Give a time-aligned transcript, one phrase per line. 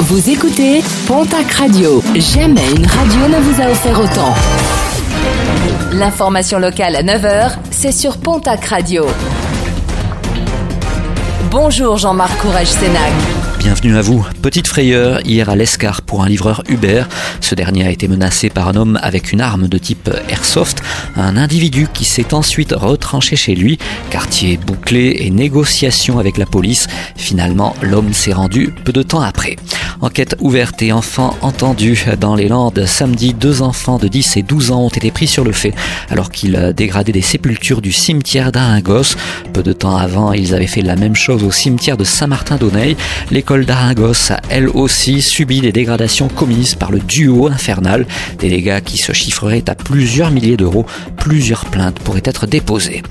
[0.00, 2.02] Vous écoutez Pontac Radio.
[2.14, 4.34] Jamais une radio ne vous a offert autant.
[5.92, 9.06] L'information locale à 9h, c'est sur Pontac Radio.
[11.50, 13.12] Bonjour Jean-Marc Courage Sénac.
[13.64, 14.26] Bienvenue à vous.
[14.42, 17.04] Petite frayeur hier à l'Escar pour un livreur Uber.
[17.40, 20.82] Ce dernier a été menacé par un homme avec une arme de type airsoft.
[21.16, 23.78] Un individu qui s'est ensuite retranché chez lui.
[24.10, 26.88] Quartier bouclé et négociation avec la police.
[27.16, 29.56] Finalement, l'homme s'est rendu peu de temps après.
[30.04, 32.84] Enquête ouverte et enfants entendus dans les Landes.
[32.84, 35.72] Samedi, deux enfants de 10 et 12 ans ont été pris sur le fait
[36.10, 39.16] alors qu'ils dégradaient des sépultures du cimetière d'Aringos.
[39.54, 42.98] Peu de temps avant, ils avaient fait la même chose au cimetière de Saint-Martin-d'Aunay.
[43.30, 48.06] L'école d'Aringos a elle aussi subi des dégradations commises par le duo infernal.
[48.38, 50.84] Des dégâts qui se chiffreraient à plusieurs milliers d'euros.
[51.16, 53.02] Plusieurs plaintes pourraient être déposées.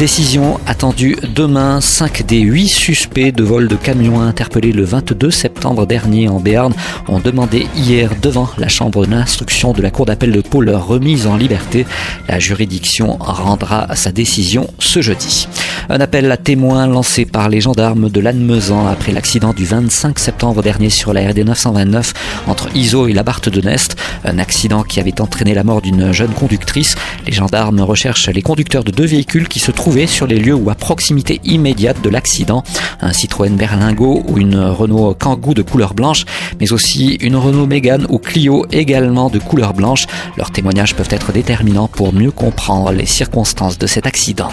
[0.00, 1.82] Décision attendue demain.
[1.82, 6.72] 5 des 8 suspects de vol de camions interpellés le 22 septembre dernier en Béarn
[7.06, 11.26] ont demandé hier devant la chambre d'instruction de la cour d'appel de Pau leur remise
[11.26, 11.84] en liberté.
[12.28, 15.46] La juridiction rendra sa décision ce jeudi.
[15.92, 20.62] Un appel à témoins lancé par les gendarmes de Lannemezan après l'accident du 25 septembre
[20.62, 22.12] dernier sur la RD 929
[22.46, 23.96] entre Iso et la Barthe de Nest.
[24.24, 26.94] Un accident qui avait entraîné la mort d'une jeune conductrice.
[27.26, 30.70] Les gendarmes recherchent les conducteurs de deux véhicules qui se trouvaient sur les lieux ou
[30.70, 32.62] à proximité immédiate de l'accident.
[33.00, 36.24] Un Citroën Berlingo ou une Renault Kangoo de couleur blanche,
[36.60, 40.06] mais aussi une Renault Mégane ou Clio également de couleur blanche.
[40.36, 44.50] Leurs témoignages peuvent être déterminants pour mieux comprendre les circonstances de cet accident.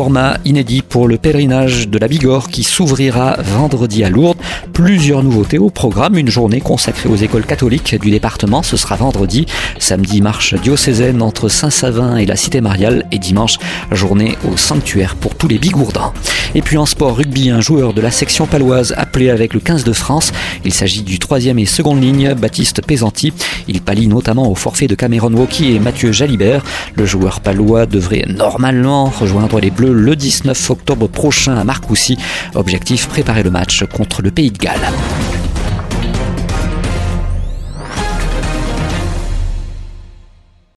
[0.00, 4.38] Format inédit pour le pèlerinage de la Bigorre qui s'ouvrira vendredi à Lourdes.
[4.72, 6.16] Plusieurs nouveautés au programme.
[6.16, 8.62] Une journée consacrée aux écoles catholiques du département.
[8.62, 9.44] Ce sera vendredi.
[9.78, 13.04] Samedi, marche diocésaine entre Saint-Savin et la Cité Mariale.
[13.12, 13.58] Et dimanche,
[13.92, 16.14] journée au sanctuaire pour tous les bigourdins.
[16.54, 19.84] Et puis en sport rugby, un joueur de la section paloise appelé avec le 15
[19.84, 20.32] de France.
[20.64, 23.34] Il s'agit du troisième et seconde ligne, Baptiste Pesanti.
[23.68, 26.64] Il pallie notamment au forfait de Cameron Woki et Mathieu Jalibert.
[26.96, 32.18] Le joueur palois devrait normalement rejoindre les Bleus le 19 octobre prochain à Marcoussis.
[32.54, 34.90] Objectif préparer le match contre le Pays de Galles.